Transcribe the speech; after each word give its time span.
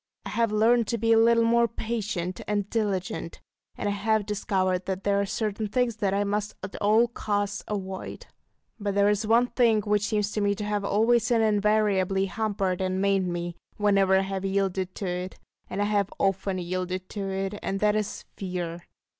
I 0.25 0.29
have 0.29 0.51
learned 0.51 0.87
to 0.87 0.97
be 0.97 1.13
a 1.13 1.19
little 1.19 1.43
more 1.43 1.67
patient 1.67 2.41
and 2.47 2.67
diligent, 2.71 3.39
and 3.77 3.87
I 3.87 3.91
have 3.91 4.25
discovered 4.25 4.87
that 4.87 5.03
there 5.03 5.21
are 5.21 5.27
certain 5.27 5.67
things 5.67 5.97
that 5.97 6.11
I 6.11 6.23
must 6.23 6.55
at 6.63 6.75
all 6.77 7.07
costs 7.07 7.63
avoid. 7.67 8.25
But 8.79 8.95
there 8.95 9.09
is 9.09 9.27
one 9.27 9.45
thing 9.49 9.81
which 9.81 10.07
seems 10.07 10.31
to 10.31 10.41
me 10.41 10.55
to 10.55 10.63
have 10.63 10.83
always 10.83 11.29
and 11.29 11.43
invariably 11.43 12.25
hampered 12.25 12.81
and 12.81 12.99
maimed 12.99 13.27
me, 13.27 13.57
whenever 13.77 14.17
I 14.17 14.21
have 14.21 14.43
yielded 14.43 14.95
to 14.95 15.05
it, 15.07 15.37
and 15.69 15.83
I 15.83 15.85
have 15.85 16.11
often 16.17 16.57
yielded 16.57 17.07
to 17.09 17.29
it; 17.29 17.59
and 17.61 17.79
that 17.79 17.95
is 17.95 18.25
Fear. 18.37 18.81